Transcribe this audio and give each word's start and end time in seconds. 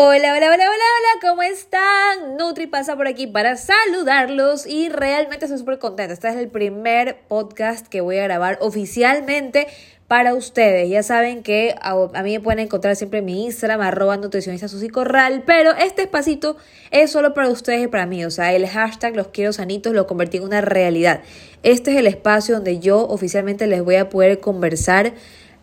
Hola, 0.00 0.32
hola, 0.32 0.46
hola, 0.46 0.54
hola, 0.54 0.64
hola, 0.70 1.28
¿cómo 1.28 1.42
están? 1.42 2.36
Nutri 2.36 2.68
pasa 2.68 2.94
por 2.94 3.08
aquí 3.08 3.26
para 3.26 3.56
saludarlos 3.56 4.64
y 4.64 4.90
realmente 4.90 5.46
estoy 5.46 5.58
súper 5.58 5.80
contenta. 5.80 6.14
Este 6.14 6.28
es 6.28 6.36
el 6.36 6.46
primer 6.46 7.18
podcast 7.26 7.88
que 7.88 8.00
voy 8.00 8.18
a 8.18 8.22
grabar 8.22 8.58
oficialmente 8.60 9.66
para 10.06 10.34
ustedes. 10.34 10.88
Ya 10.88 11.02
saben 11.02 11.42
que 11.42 11.74
a, 11.82 11.96
mí 12.22 12.30
me 12.30 12.38
pueden 12.38 12.60
encontrar 12.60 12.94
siempre 12.94 13.18
en 13.18 13.24
mi 13.24 13.46
Instagram, 13.46 13.80
arroba 13.80 14.16
nutricionista 14.16 14.68
Susi 14.68 14.88
Corral, 14.88 15.42
pero 15.44 15.72
este 15.72 16.02
espacito 16.02 16.56
es 16.92 17.10
solo 17.10 17.34
para 17.34 17.48
ustedes 17.48 17.82
y 17.82 17.88
para 17.88 18.06
mí. 18.06 18.24
O 18.24 18.30
sea, 18.30 18.54
el 18.54 18.68
hashtag 18.68 19.16
los 19.16 19.28
quiero 19.28 19.52
sanitos 19.52 19.94
lo 19.94 20.06
convertí 20.06 20.36
en 20.36 20.44
una 20.44 20.60
realidad. 20.60 21.22
Este 21.64 21.90
es 21.90 21.96
el 21.96 22.06
espacio 22.06 22.54
donde 22.54 22.78
yo 22.78 23.04
oficialmente 23.08 23.66
les 23.66 23.82
voy 23.82 23.96
a 23.96 24.08
poder 24.08 24.38
conversar 24.38 25.14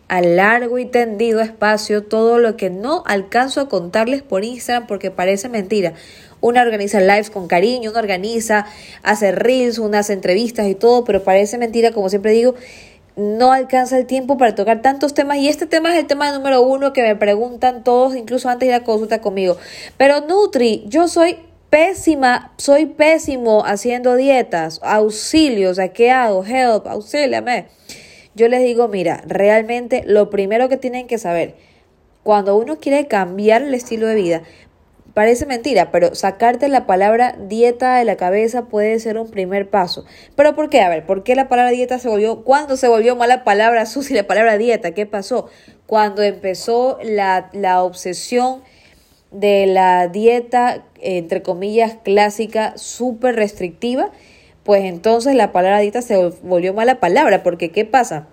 a 0.08 0.20
largo 0.20 0.78
y 0.78 0.86
tendido 0.86 1.40
espacio 1.40 2.04
todo 2.04 2.38
lo 2.38 2.56
que 2.56 2.70
no 2.70 3.02
alcanzo 3.06 3.60
a 3.60 3.68
contarles 3.68 4.22
por 4.22 4.44
Instagram 4.44 4.86
porque 4.86 5.10
parece 5.10 5.48
mentira. 5.48 5.94
Una 6.40 6.62
organiza 6.62 7.00
lives 7.00 7.30
con 7.30 7.48
cariño, 7.48 7.90
una 7.90 8.00
organiza, 8.00 8.66
hace 9.02 9.32
reels, 9.32 9.78
unas 9.78 10.10
entrevistas 10.10 10.68
y 10.68 10.74
todo, 10.74 11.04
pero 11.04 11.24
parece 11.24 11.58
mentira, 11.58 11.90
como 11.90 12.08
siempre 12.08 12.32
digo, 12.32 12.54
no 13.16 13.52
alcanza 13.52 13.96
el 13.96 14.06
tiempo 14.06 14.36
para 14.36 14.54
tocar 14.54 14.82
tantos 14.82 15.14
temas 15.14 15.38
y 15.38 15.48
este 15.48 15.66
tema 15.66 15.92
es 15.92 15.98
el 15.98 16.06
tema 16.06 16.30
número 16.32 16.62
uno 16.62 16.92
que 16.92 17.02
me 17.02 17.16
preguntan 17.16 17.82
todos, 17.82 18.14
incluso 18.14 18.48
antes 18.48 18.68
de 18.68 18.74
ir 18.74 18.80
a 18.80 18.84
consulta 18.84 19.20
conmigo. 19.20 19.56
Pero 19.96 20.20
Nutri, 20.20 20.84
yo 20.86 21.08
soy 21.08 21.38
pésima, 21.70 22.52
soy 22.58 22.86
pésimo 22.86 23.64
haciendo 23.64 24.14
dietas, 24.14 24.78
auxilios, 24.82 25.78
¿a 25.78 25.88
qué 25.88 26.10
hago? 26.10 26.44
Help, 26.44 26.86
auxíliame 26.86 27.66
yo 28.36 28.48
les 28.48 28.62
digo, 28.62 28.86
mira, 28.86 29.22
realmente 29.26 30.04
lo 30.06 30.28
primero 30.28 30.68
que 30.68 30.76
tienen 30.76 31.06
que 31.06 31.16
saber, 31.16 31.54
cuando 32.22 32.56
uno 32.56 32.78
quiere 32.78 33.06
cambiar 33.06 33.62
el 33.62 33.72
estilo 33.72 34.06
de 34.06 34.14
vida, 34.14 34.42
parece 35.14 35.46
mentira, 35.46 35.90
pero 35.90 36.14
sacarte 36.14 36.68
la 36.68 36.86
palabra 36.86 37.34
dieta 37.48 37.96
de 37.96 38.04
la 38.04 38.16
cabeza 38.16 38.66
puede 38.66 39.00
ser 39.00 39.16
un 39.16 39.30
primer 39.30 39.70
paso. 39.70 40.04
¿Pero 40.36 40.54
por 40.54 40.68
qué? 40.68 40.82
A 40.82 40.90
ver, 40.90 41.06
¿por 41.06 41.22
qué 41.22 41.34
la 41.34 41.48
palabra 41.48 41.70
dieta 41.70 41.98
se 41.98 42.10
volvió, 42.10 42.44
cuándo 42.44 42.76
se 42.76 42.88
volvió 42.88 43.16
mala 43.16 43.42
palabra 43.42 43.86
Susi, 43.86 44.12
la 44.12 44.26
palabra 44.26 44.58
dieta? 44.58 44.92
¿Qué 44.92 45.06
pasó? 45.06 45.48
Cuando 45.86 46.22
empezó 46.22 46.98
la, 47.02 47.48
la 47.54 47.82
obsesión 47.82 48.62
de 49.30 49.66
la 49.66 50.08
dieta, 50.08 50.84
entre 51.00 51.40
comillas, 51.40 51.96
clásica, 52.04 52.76
súper 52.76 53.36
restrictiva 53.36 54.10
pues 54.66 54.84
entonces 54.84 55.36
la 55.36 55.52
palabra 55.52 55.78
dieta 55.78 56.02
se 56.02 56.16
volvió 56.42 56.74
mala 56.74 56.98
palabra, 56.98 57.44
porque 57.44 57.70
¿qué 57.70 57.84
pasa? 57.84 58.26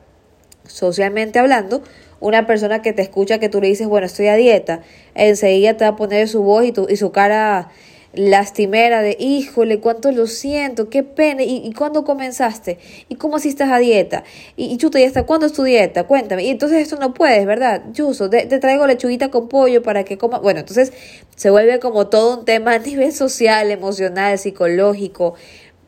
Socialmente 0.65 1.37
hablando, 1.37 1.83
una 2.19 2.47
persona 2.47 2.81
que 2.81 2.91
te 2.91 3.03
escucha 3.03 3.37
que 3.37 3.49
tú 3.49 3.61
le 3.61 3.67
dices, 3.67 3.87
bueno, 3.87 4.07
estoy 4.07 4.27
a 4.27 4.35
dieta, 4.35 4.81
enseguida 5.13 5.77
te 5.77 5.85
va 5.85 5.91
a 5.91 5.95
poner 5.95 6.27
su 6.27 6.41
voz 6.41 6.65
y, 6.65 6.71
tu, 6.71 6.87
y 6.89 6.97
su 6.97 7.11
cara 7.11 7.69
lastimera 8.13 9.01
de, 9.01 9.17
híjole, 9.19 9.79
cuánto 9.79 10.11
lo 10.11 10.27
siento, 10.27 10.89
qué 10.89 11.03
pena, 11.03 11.43
¿y, 11.43 11.57
y 11.65 11.73
cuándo 11.73 12.03
comenzaste? 12.03 12.77
¿Y 13.09 13.15
cómo 13.15 13.37
así 13.37 13.49
estás 13.49 13.71
a 13.71 13.79
dieta? 13.79 14.23
Y, 14.55 14.65
y 14.65 14.77
chuta, 14.77 14.99
¿y 14.99 15.03
hasta 15.03 15.23
cuándo 15.25 15.47
es 15.47 15.53
tu 15.53 15.63
dieta? 15.63 16.05
Cuéntame. 16.05 16.43
Y 16.43 16.49
entonces 16.49 16.79
esto 16.79 16.95
no 16.97 17.13
puedes, 17.13 17.45
¿verdad? 17.45 17.83
Yuso, 17.91 18.29
te, 18.29 18.45
te 18.45 18.59
traigo 18.59 18.85
lechuguita 18.87 19.29
con 19.29 19.49
pollo 19.49 19.81
para 19.81 20.03
que 20.03 20.17
coma. 20.17 20.39
Bueno, 20.39 20.61
entonces 20.61 20.93
se 21.35 21.49
vuelve 21.49 21.79
como 21.79 22.07
todo 22.07 22.39
un 22.39 22.45
tema 22.45 22.73
a 22.73 22.79
nivel 22.79 23.11
social, 23.13 23.71
emocional, 23.71 24.37
psicológico, 24.37 25.33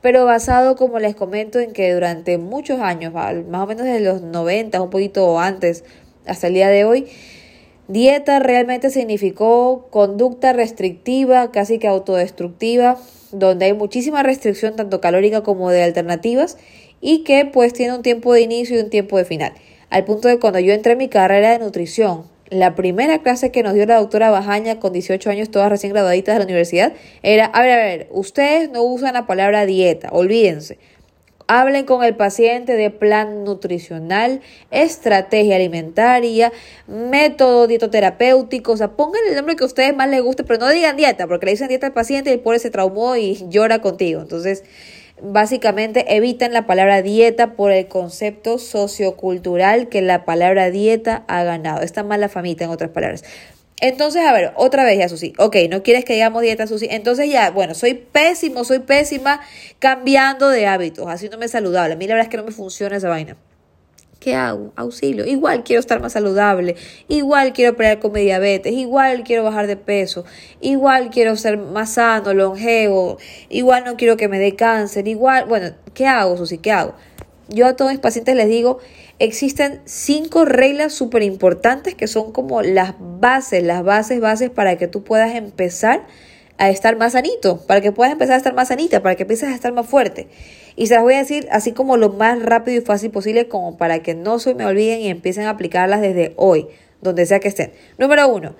pero 0.05 0.23
basado, 0.23 0.75
como 0.75 0.99
les 0.99 1.15
comento, 1.15 1.59
en 1.59 1.73
que 1.73 1.91
durante 1.91 2.37
muchos 2.37 2.79
años, 2.79 3.11
más 3.11 3.63
o 3.63 3.65
menos 3.65 3.85
desde 3.85 4.01
los 4.01 4.21
90, 4.21 4.79
un 4.79 4.91
poquito 4.91 5.39
antes, 5.39 5.83
hasta 6.27 6.45
el 6.45 6.53
día 6.53 6.69
de 6.69 6.85
hoy, 6.85 7.07
dieta 7.87 8.37
realmente 8.37 8.91
significó 8.91 9.87
conducta 9.89 10.53
restrictiva, 10.53 11.51
casi 11.51 11.79
que 11.79 11.87
autodestructiva, 11.87 12.99
donde 13.31 13.65
hay 13.65 13.73
muchísima 13.73 14.21
restricción 14.21 14.75
tanto 14.75 15.01
calórica 15.01 15.41
como 15.41 15.71
de 15.71 15.81
alternativas 15.81 16.59
y 17.01 17.23
que 17.23 17.45
pues 17.51 17.73
tiene 17.73 17.95
un 17.95 18.03
tiempo 18.03 18.31
de 18.31 18.41
inicio 18.41 18.77
y 18.77 18.83
un 18.83 18.91
tiempo 18.91 19.17
de 19.17 19.25
final. 19.25 19.53
Al 19.89 20.05
punto 20.05 20.27
de 20.27 20.37
cuando 20.37 20.59
yo 20.59 20.71
entré 20.71 20.91
en 20.91 20.99
mi 20.99 21.09
carrera 21.09 21.49
de 21.49 21.57
nutrición, 21.57 22.25
la 22.59 22.75
primera 22.75 23.19
clase 23.19 23.51
que 23.51 23.63
nos 23.63 23.73
dio 23.73 23.85
la 23.85 23.97
doctora 23.97 24.29
Bajaña 24.29 24.79
con 24.79 24.93
18 24.93 25.29
años, 25.29 25.51
todas 25.51 25.69
recién 25.69 25.93
graduaditas 25.93 26.35
de 26.35 26.39
la 26.39 26.45
universidad, 26.45 26.93
era, 27.23 27.45
a 27.45 27.61
ver, 27.61 27.71
a 27.71 27.83
ver, 27.83 28.07
ustedes 28.11 28.69
no 28.71 28.83
usan 28.83 29.13
la 29.13 29.25
palabra 29.25 29.65
dieta, 29.65 30.09
olvídense. 30.11 30.77
Hablen 31.47 31.85
con 31.85 32.03
el 32.03 32.15
paciente 32.15 32.73
de 32.73 32.89
plan 32.89 33.43
nutricional, 33.43 34.41
estrategia 34.71 35.57
alimentaria, 35.57 36.51
método 36.87 37.67
dietoterapéutico, 37.67 38.71
o 38.71 38.77
sea, 38.77 38.93
pongan 38.93 39.21
el 39.29 39.35
nombre 39.35 39.55
que 39.55 39.63
a 39.63 39.67
ustedes 39.67 39.95
más 39.95 40.09
les 40.09 40.23
guste, 40.23 40.43
pero 40.43 40.59
no 40.59 40.69
digan 40.69 40.97
dieta, 40.97 41.27
porque 41.27 41.45
le 41.45 41.51
dicen 41.51 41.67
dieta 41.67 41.85
al 41.85 41.93
paciente 41.93 42.31
y 42.31 42.33
el 42.33 42.39
pobre 42.39 42.57
se 42.57 42.71
traumó 42.71 43.15
y 43.15 43.45
llora 43.49 43.79
contigo. 43.79 44.21
Entonces, 44.21 44.63
Básicamente 45.21 46.15
evitan 46.15 46.51
la 46.51 46.67
palabra 46.67 47.01
dieta 47.01 47.53
por 47.53 47.71
el 47.71 47.87
concepto 47.87 48.59
sociocultural 48.59 49.87
que 49.87 50.01
la 50.01 50.25
palabra 50.25 50.69
dieta 50.71 51.23
ha 51.27 51.43
ganado. 51.43 51.81
Está 51.81 52.03
mala 52.03 52.27
famita 52.27 52.65
en 52.65 52.69
otras 52.69 52.89
palabras. 52.91 53.23
Entonces, 53.81 54.23
a 54.25 54.33
ver, 54.33 54.53
otra 54.55 54.83
vez 54.83 54.97
ya, 54.97 55.09
Susi. 55.09 55.33
Ok, 55.37 55.55
no 55.69 55.83
quieres 55.83 56.05
que 56.05 56.13
digamos 56.13 56.41
dieta, 56.41 56.67
Susi. 56.67 56.87
Entonces 56.89 57.29
ya, 57.29 57.51
bueno, 57.51 57.73
soy 57.73 57.93
pésimo, 57.93 58.63
soy 58.63 58.79
pésima 58.79 59.41
cambiando 59.79 60.49
de 60.49 60.67
hábitos, 60.67 61.07
haciéndome 61.07 61.47
saludable. 61.47 61.93
A 61.93 61.97
mí 61.97 62.07
la 62.07 62.15
verdad 62.15 62.27
es 62.27 62.31
que 62.31 62.37
no 62.37 62.43
me 62.43 62.51
funciona 62.51 62.97
esa 62.97 63.09
vaina. 63.09 63.37
¿Qué 64.25 64.33
hago? 64.33 64.73
Auxilio. 64.75 65.23
Igual 65.27 65.63
quiero 65.63 65.79
estar 65.79 66.01
más 66.01 66.13
saludable, 66.13 66.75
igual 67.07 67.53
quiero 67.53 67.75
pelear 67.75 67.99
con 67.99 68.11
mi 68.11 68.21
diabetes, 68.21 68.73
igual 68.73 69.23
quiero 69.23 69.43
bajar 69.43 69.67
de 69.67 69.77
peso, 69.77 70.25
igual 70.61 71.11
quiero 71.11 71.35
ser 71.35 71.59
más 71.59 71.91
sano, 71.91 72.33
longevo, 72.33 73.19
igual 73.49 73.83
no 73.85 73.97
quiero 73.97 74.17
que 74.17 74.27
me 74.27 74.39
dé 74.39 74.55
cáncer, 74.55 75.07
igual, 75.07 75.45
bueno, 75.45 75.75
¿qué 75.93 76.07
hago, 76.07 76.37
Susi? 76.37 76.57
¿Qué 76.57 76.71
hago? 76.71 76.95
Yo 77.49 77.67
a 77.67 77.75
todos 77.75 77.91
mis 77.91 77.99
pacientes 77.99 78.35
les 78.35 78.47
digo, 78.47 78.79
existen 79.19 79.81
cinco 79.85 80.43
reglas 80.43 80.91
súper 80.91 81.21
importantes 81.21 81.93
que 81.93 82.07
son 82.07 82.31
como 82.31 82.63
las 82.63 82.95
bases, 82.97 83.61
las 83.61 83.83
bases, 83.83 84.21
bases 84.21 84.49
para 84.49 84.75
que 84.75 84.87
tú 84.87 85.03
puedas 85.03 85.35
empezar 85.35 86.07
a 86.57 86.69
estar 86.69 86.95
más 86.97 87.13
sanito, 87.13 87.57
para 87.65 87.81
que 87.81 87.91
puedas 87.91 88.13
empezar 88.13 88.35
a 88.35 88.37
estar 88.37 88.53
más 88.53 88.69
sanita, 88.69 89.01
para 89.01 89.15
que 89.15 89.23
empieces 89.23 89.49
a 89.49 89.55
estar 89.55 89.73
más 89.73 89.87
fuerte. 89.87 90.27
Y 90.75 90.87
se 90.87 90.95
las 90.95 91.03
voy 91.03 91.15
a 91.15 91.19
decir 91.19 91.47
así 91.51 91.71
como 91.71 91.97
lo 91.97 92.09
más 92.09 92.41
rápido 92.41 92.77
y 92.77 92.81
fácil 92.81 93.11
posible, 93.11 93.47
como 93.47 93.77
para 93.77 93.99
que 93.99 94.15
no 94.15 94.39
se 94.39 94.55
me 94.55 94.65
olviden 94.65 95.01
y 95.01 95.09
empiecen 95.09 95.45
a 95.45 95.51
aplicarlas 95.51 96.01
desde 96.01 96.33
hoy, 96.37 96.67
donde 97.01 97.25
sea 97.25 97.39
que 97.39 97.47
estén. 97.47 97.71
Número 97.97 98.27
uno, 98.27 98.55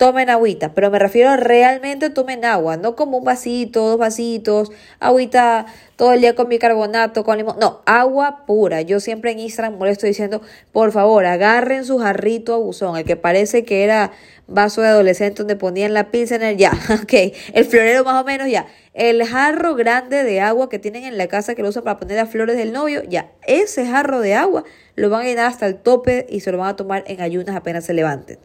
tomen 0.00 0.30
agüita, 0.30 0.72
pero 0.72 0.90
me 0.90 0.98
refiero 0.98 1.36
realmente 1.36 2.08
tomen 2.08 2.46
agua, 2.46 2.78
no 2.78 2.96
como 2.96 3.18
un 3.18 3.24
vasito, 3.24 3.86
dos 3.86 3.98
vasitos, 3.98 4.72
agüita 4.98 5.66
todo 5.96 6.14
el 6.14 6.22
día 6.22 6.34
con 6.34 6.48
bicarbonato, 6.48 7.22
con 7.22 7.36
limón, 7.36 7.56
no, 7.60 7.82
agua 7.84 8.46
pura. 8.46 8.80
Yo 8.80 8.98
siempre 8.98 9.32
en 9.32 9.40
Instagram 9.40 9.78
le 9.78 9.90
estoy 9.90 10.08
diciendo, 10.08 10.40
por 10.72 10.90
favor, 10.92 11.26
agarren 11.26 11.84
su 11.84 11.98
jarrito 11.98 12.54
a 12.54 12.56
buzón, 12.56 12.96
el 12.96 13.04
que 13.04 13.16
parece 13.16 13.66
que 13.66 13.84
era 13.84 14.12
vaso 14.46 14.80
de 14.80 14.88
adolescente 14.88 15.42
donde 15.42 15.56
ponían 15.56 15.92
la 15.92 16.08
el 16.10 16.56
ya, 16.56 16.72
ok, 17.02 17.12
el 17.52 17.66
florero 17.66 18.02
más 18.02 18.22
o 18.22 18.24
menos, 18.24 18.48
ya, 18.48 18.68
el 18.94 19.22
jarro 19.26 19.74
grande 19.74 20.24
de 20.24 20.40
agua 20.40 20.70
que 20.70 20.78
tienen 20.78 21.04
en 21.04 21.18
la 21.18 21.26
casa 21.26 21.54
que 21.54 21.60
lo 21.60 21.68
usan 21.68 21.84
para 21.84 21.98
poner 21.98 22.16
las 22.16 22.30
flores 22.30 22.56
del 22.56 22.72
novio, 22.72 23.02
ya, 23.06 23.32
ese 23.46 23.84
jarro 23.84 24.20
de 24.20 24.32
agua 24.32 24.64
lo 24.94 25.10
van 25.10 25.20
a 25.20 25.24
llenar 25.24 25.44
hasta 25.44 25.66
el 25.66 25.76
tope 25.76 26.24
y 26.30 26.40
se 26.40 26.52
lo 26.52 26.56
van 26.56 26.68
a 26.70 26.76
tomar 26.76 27.04
en 27.06 27.20
ayunas 27.20 27.54
apenas 27.54 27.84
se 27.84 27.92
levanten 27.92 28.38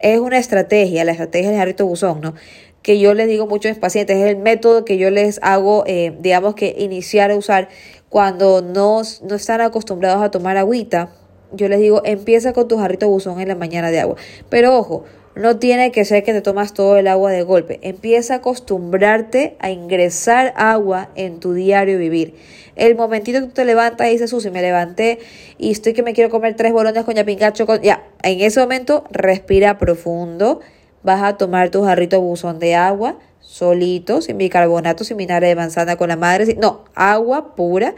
es 0.00 0.18
una 0.18 0.38
estrategia, 0.38 1.04
la 1.04 1.12
estrategia 1.12 1.50
del 1.50 1.58
jarrito 1.58 1.86
buzón, 1.86 2.20
¿no? 2.20 2.34
Que 2.82 2.98
yo 2.98 3.14
les 3.14 3.28
digo 3.28 3.46
mucho 3.46 3.68
a 3.68 3.72
mis 3.72 3.78
pacientes, 3.78 4.16
es 4.16 4.26
el 4.26 4.36
método 4.36 4.84
que 4.84 4.98
yo 4.98 5.10
les 5.10 5.38
hago, 5.42 5.84
eh, 5.86 6.14
digamos 6.20 6.54
que 6.54 6.74
iniciar 6.78 7.30
a 7.30 7.36
usar 7.36 7.68
cuando 8.10 8.62
no, 8.62 9.02
no 9.22 9.34
están 9.34 9.60
acostumbrados 9.60 10.22
a 10.22 10.30
tomar 10.30 10.56
agüita. 10.56 11.10
Yo 11.52 11.68
les 11.68 11.80
digo, 11.80 12.02
empieza 12.04 12.52
con 12.52 12.68
tu 12.68 12.76
jarrito 12.78 13.08
buzón 13.08 13.40
en 13.40 13.48
la 13.48 13.54
mañana 13.54 13.90
de 13.90 14.00
agua. 14.00 14.16
Pero 14.50 14.76
ojo, 14.76 15.04
no 15.34 15.58
tiene 15.58 15.90
que 15.90 16.04
ser 16.04 16.22
que 16.22 16.32
te 16.32 16.40
tomas 16.40 16.74
todo 16.74 16.96
el 16.96 17.08
agua 17.08 17.32
de 17.32 17.42
golpe. 17.42 17.80
Empieza 17.82 18.34
a 18.34 18.36
acostumbrarte 18.36 19.56
a 19.58 19.70
ingresar 19.70 20.52
agua 20.56 21.10
en 21.16 21.40
tu 21.40 21.54
diario 21.54 21.98
vivir. 21.98 22.34
El 22.76 22.94
momentito 22.94 23.40
que 23.40 23.46
tú 23.46 23.52
te 23.52 23.64
levantas 23.64 24.08
y 24.08 24.10
dices, 24.10 24.30
Susi, 24.30 24.50
me 24.50 24.62
levanté 24.62 25.18
y 25.58 25.72
estoy 25.72 25.92
que 25.92 26.02
me 26.02 26.12
quiero 26.12 26.30
comer 26.30 26.54
tres 26.54 26.72
bolones 26.72 27.04
con 27.04 27.14
yapingacho. 27.14 27.66
Con... 27.66 27.80
Ya, 27.82 28.04
en 28.24 28.40
ese 28.40 28.60
momento 28.60 29.04
respira 29.10 29.78
profundo. 29.78 30.60
Vas 31.02 31.22
a 31.22 31.36
tomar 31.36 31.70
tu 31.70 31.84
jarrito 31.84 32.20
buzón 32.20 32.58
de 32.58 32.74
agua 32.74 33.18
solito, 33.40 34.22
sin 34.22 34.38
bicarbonato, 34.38 35.04
sin 35.04 35.18
vinagre 35.18 35.48
de 35.48 35.54
manzana 35.54 35.96
con 35.96 36.08
la 36.08 36.16
madre. 36.16 36.56
No, 36.56 36.84
agua 36.94 37.54
pura 37.54 37.94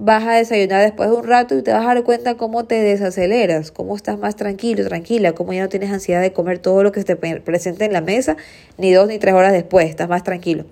vas 0.00 0.24
a 0.24 0.32
desayunar 0.34 0.82
después 0.82 1.10
de 1.10 1.16
un 1.16 1.24
rato 1.24 1.58
y 1.58 1.62
te 1.62 1.72
vas 1.72 1.82
a 1.82 1.94
dar 1.94 2.04
cuenta 2.04 2.36
cómo 2.36 2.64
te 2.64 2.76
desaceleras, 2.76 3.72
cómo 3.72 3.96
estás 3.96 4.16
más 4.16 4.36
tranquilo, 4.36 4.86
tranquila, 4.86 5.32
cómo 5.32 5.52
ya 5.52 5.62
no 5.62 5.68
tienes 5.68 5.90
ansiedad 5.90 6.22
de 6.22 6.32
comer 6.32 6.60
todo 6.60 6.84
lo 6.84 6.92
que 6.92 7.00
se 7.00 7.16
te 7.16 7.40
presenta 7.40 7.84
en 7.84 7.92
la 7.92 8.00
mesa, 8.00 8.36
ni 8.78 8.92
dos 8.92 9.08
ni 9.08 9.18
tres 9.18 9.34
horas 9.34 9.52
después, 9.52 9.90
estás 9.90 10.08
más 10.08 10.22
tranquilo. 10.22 10.66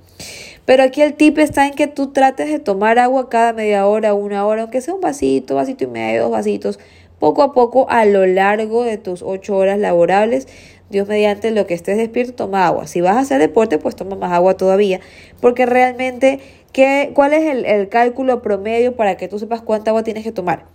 Pero 0.64 0.84
aquí 0.84 1.02
el 1.02 1.14
tip 1.14 1.38
está 1.38 1.66
en 1.66 1.74
que 1.74 1.88
tú 1.88 2.12
trates 2.12 2.48
de 2.48 2.60
tomar 2.60 3.00
agua 3.00 3.28
cada 3.28 3.52
media 3.52 3.86
hora, 3.86 4.14
una 4.14 4.46
hora, 4.46 4.62
aunque 4.62 4.80
sea 4.80 4.94
un 4.94 5.00
vasito, 5.00 5.56
vasito 5.56 5.84
y 5.84 5.88
medio, 5.88 6.22
dos 6.22 6.30
vasitos, 6.30 6.78
poco 7.18 7.42
a 7.42 7.52
poco 7.52 7.86
a 7.90 8.04
lo 8.04 8.26
largo 8.26 8.84
de 8.84 8.98
tus 8.98 9.22
ocho 9.22 9.56
horas 9.56 9.78
laborables, 9.78 10.48
Dios 10.90 11.08
mediante 11.08 11.50
lo 11.50 11.66
que 11.66 11.74
estés 11.74 11.96
despierto, 11.96 12.34
toma 12.34 12.66
agua. 12.66 12.86
Si 12.86 13.00
vas 13.00 13.16
a 13.16 13.20
hacer 13.20 13.40
deporte, 13.40 13.78
pues 13.78 13.96
toma 13.96 14.16
más 14.16 14.32
agua 14.32 14.56
todavía, 14.56 15.00
porque 15.40 15.66
realmente, 15.66 16.40
¿qué, 16.72 17.10
¿cuál 17.14 17.32
es 17.32 17.50
el, 17.50 17.64
el 17.64 17.88
cálculo 17.88 18.42
promedio 18.42 18.94
para 18.94 19.16
que 19.16 19.28
tú 19.28 19.38
sepas 19.38 19.62
cuánta 19.62 19.90
agua 19.90 20.04
tienes 20.04 20.22
que 20.22 20.32
tomar? 20.32 20.66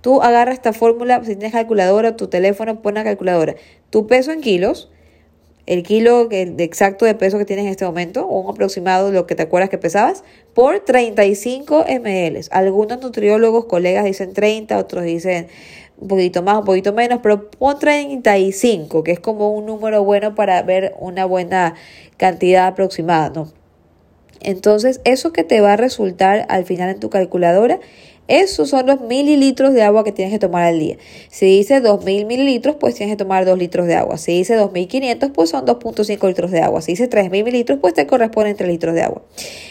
Tú 0.00 0.22
agarras 0.22 0.54
esta 0.54 0.72
fórmula, 0.72 1.18
si 1.24 1.34
tienes 1.34 1.52
calculadora, 1.52 2.16
tu 2.16 2.28
teléfono, 2.28 2.80
pon 2.80 2.94
la 2.94 3.02
calculadora. 3.02 3.56
Tu 3.90 4.06
peso 4.06 4.30
en 4.30 4.40
kilos, 4.40 4.90
el 5.68 5.82
kilo 5.82 6.28
exacto 6.30 7.04
de 7.04 7.14
peso 7.14 7.36
que 7.36 7.44
tienes 7.44 7.66
en 7.66 7.70
este 7.70 7.84
momento, 7.84 8.26
o 8.26 8.40
un 8.40 8.50
aproximado 8.50 9.08
de 9.08 9.12
lo 9.12 9.26
que 9.26 9.34
te 9.34 9.42
acuerdas 9.42 9.68
que 9.68 9.76
pesabas, 9.76 10.24
por 10.54 10.80
35 10.80 11.84
ml. 11.86 12.40
Algunos 12.50 13.02
nutriólogos, 13.02 13.66
colegas 13.66 14.06
dicen 14.06 14.32
30, 14.32 14.78
otros 14.78 15.04
dicen 15.04 15.48
un 15.98 16.08
poquito 16.08 16.42
más, 16.42 16.56
un 16.56 16.64
poquito 16.64 16.94
menos, 16.94 17.20
pero 17.22 17.50
pon 17.50 17.78
35, 17.78 19.04
que 19.04 19.12
es 19.12 19.20
como 19.20 19.50
un 19.52 19.66
número 19.66 20.02
bueno 20.02 20.34
para 20.34 20.62
ver 20.62 20.94
una 20.98 21.26
buena 21.26 21.74
cantidad 22.16 22.66
aproximada, 22.66 23.28
¿no? 23.28 23.52
Entonces, 24.40 25.02
eso 25.04 25.34
que 25.34 25.44
te 25.44 25.60
va 25.60 25.74
a 25.74 25.76
resultar 25.76 26.46
al 26.48 26.64
final 26.64 26.88
en 26.88 26.98
tu 26.98 27.10
calculadora 27.10 27.78
esos 28.28 28.68
son 28.68 28.86
los 28.86 29.00
mililitros 29.00 29.72
de 29.72 29.82
agua 29.82 30.04
que 30.04 30.12
tienes 30.12 30.34
que 30.34 30.38
tomar 30.38 30.64
al 30.64 30.78
día. 30.78 30.98
Si 31.30 31.46
dice 31.46 31.82
2.000 31.82 32.26
mililitros, 32.26 32.76
pues 32.78 32.94
tienes 32.94 33.14
que 33.14 33.16
tomar 33.16 33.46
2 33.46 33.58
litros 33.58 33.86
de 33.86 33.94
agua. 33.94 34.18
Si 34.18 34.32
dice 34.32 34.58
2.500, 34.58 35.32
pues 35.32 35.48
son 35.48 35.64
2.5 35.64 36.28
litros 36.28 36.50
de 36.50 36.60
agua. 36.60 36.82
Si 36.82 36.92
dice 36.92 37.08
3.000 37.08 37.30
mililitros, 37.30 37.78
pues 37.80 37.94
te 37.94 38.06
corresponden 38.06 38.54
3 38.54 38.68
litros 38.68 38.94
de 38.94 39.02
agua. 39.02 39.22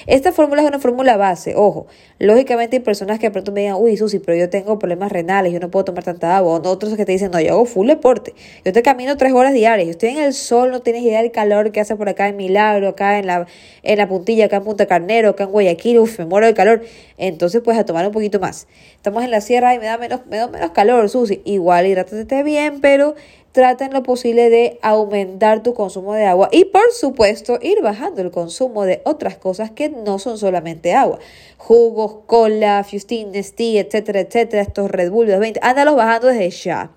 Esta 0.08 0.32
fórmula 0.32 0.64
es 0.64 0.68
una 0.68 0.80
fórmula 0.80 1.18
base. 1.18 1.54
Ojo, 1.56 1.86
lógicamente 2.18 2.78
hay 2.78 2.80
personas 2.80 3.20
que 3.20 3.28
de 3.28 3.32
pronto 3.32 3.52
me 3.52 3.62
digan, 3.62 3.76
uy, 3.78 3.96
Susi, 3.96 4.18
pero 4.18 4.36
yo 4.36 4.50
tengo 4.50 4.80
problemas 4.80 5.12
renales, 5.12 5.54
yo 5.54 5.60
no 5.60 5.70
puedo 5.70 5.86
tomar 5.86 6.04
tanta 6.04 6.36
agua. 6.36 6.54
O 6.54 6.68
otros 6.68 6.96
que 6.96 7.06
te 7.06 7.12
dicen, 7.12 7.30
no, 7.30 7.40
yo 7.40 7.54
hago 7.54 7.66
full 7.66 7.88
deporte. 7.88 8.34
Yo 8.66 8.74
te 8.74 8.82
camino 8.82 9.18
3 9.18 9.34
horas 9.34 9.54
diarias. 9.54 9.86
Yo 9.86 9.92
estoy 9.92 10.10
en 10.10 10.18
el 10.18 10.34
sol, 10.34 10.72
no 10.72 10.82
tienes 10.82 11.04
idea 11.04 11.22
del 11.22 11.32
calor 11.32 11.72
que 11.72 11.80
hace 11.80 11.96
por 11.96 12.10
acá 12.10 12.28
en 12.28 12.38
Milagro, 12.38 12.88
acá 12.88 13.20
en 13.20 13.28
la, 13.28 13.46
en 13.84 13.98
la 14.00 14.08
puntilla, 14.08 14.46
acá 14.46 14.58
en 14.58 14.64
Punta 14.64 14.88
Carnero, 14.88 15.30
acá 15.30 15.44
en 15.44 15.52
Guayaquil. 15.52 16.00
Uf, 16.00 16.18
me 16.18 16.26
muero 16.26 16.48
de 16.48 16.56
calor. 16.56 16.82
Entonces, 17.20 17.62
pues 17.64 17.78
a 17.78 17.86
tomar 17.86 18.08
un 18.08 18.14
poquito 18.14 18.40
más. 18.40 18.47
Estamos 18.50 19.24
en 19.24 19.32
la 19.32 19.42
sierra 19.42 19.74
y 19.74 19.80
me 19.80 19.86
da 19.86 19.98
menos, 19.98 20.26
menos 20.26 20.72
calor, 20.72 21.10
Susi. 21.10 21.42
Igual 21.46 21.88
hidrátate 21.88 22.44
bien, 22.44 22.82
pero 22.82 23.16
trata 23.52 23.86
en 23.86 23.94
lo 23.94 24.04
posible 24.04 24.52
de 24.52 24.78
aumentar 24.84 25.64
tu 25.64 25.74
consumo 25.74 26.14
de 26.14 26.26
agua 26.26 26.48
y 26.52 26.66
por 26.66 26.92
supuesto 26.92 27.58
ir 27.60 27.82
bajando 27.82 28.22
el 28.22 28.30
consumo 28.30 28.86
de 28.86 29.02
otras 29.04 29.38
cosas 29.38 29.72
que 29.72 29.90
no 29.90 30.20
son 30.20 30.38
solamente 30.38 30.94
agua. 30.94 31.18
Jugos, 31.58 32.18
cola, 32.28 32.86
Fustin, 32.88 33.32
Nestí, 33.32 33.80
etcétera, 33.80 34.20
etcétera, 34.20 34.62
estos 34.62 34.92
Red 34.92 35.10
Bull 35.10 35.26
20, 35.26 35.60
ándalos 35.64 35.96
bajando 35.96 36.28
desde 36.28 36.52
ya. 36.52 36.92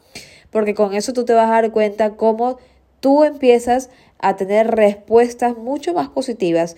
Porque 0.50 0.74
con 0.74 0.92
eso 0.92 1.14
tú 1.14 1.24
te 1.24 1.32
vas 1.32 1.48
a 1.48 1.62
dar 1.62 1.72
cuenta 1.72 2.16
cómo 2.16 2.58
tú 3.00 3.24
empiezas 3.24 3.88
a 4.18 4.36
tener 4.36 4.70
respuestas 4.70 5.56
mucho 5.56 5.94
más 5.94 6.10
positivas. 6.10 6.76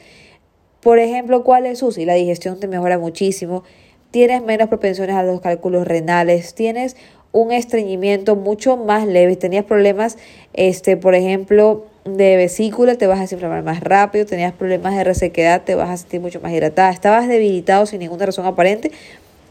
Por 0.80 0.98
ejemplo, 0.98 1.42
¿cuál 1.42 1.66
es 1.66 1.80
Susi? 1.80 2.04
La 2.04 2.14
digestión 2.14 2.60
te 2.60 2.68
mejora 2.68 2.98
muchísimo 2.98 3.64
tienes 4.12 4.42
menos 4.42 4.68
propensiones 4.68 5.16
a 5.16 5.24
los 5.24 5.40
cálculos 5.40 5.88
renales, 5.88 6.54
tienes 6.54 6.96
un 7.32 7.50
estreñimiento 7.50 8.36
mucho 8.36 8.76
más 8.76 9.06
leve, 9.06 9.34
tenías 9.36 9.64
problemas, 9.64 10.18
este, 10.52 10.96
por 10.96 11.14
ejemplo, 11.14 11.86
de 12.04 12.36
vesícula, 12.36 12.96
te 12.96 13.06
vas 13.06 13.18
a 13.18 13.22
desinflamar 13.22 13.62
más 13.62 13.80
rápido, 13.80 14.26
tenías 14.26 14.52
problemas 14.52 14.94
de 14.94 15.04
resequedad, 15.04 15.62
te 15.62 15.74
vas 15.74 15.88
a 15.88 15.96
sentir 15.96 16.20
mucho 16.20 16.40
más 16.40 16.52
hidratada, 16.52 16.90
estabas 16.90 17.26
debilitado 17.26 17.86
sin 17.86 18.00
ninguna 18.00 18.26
razón 18.26 18.44
aparente, 18.44 18.92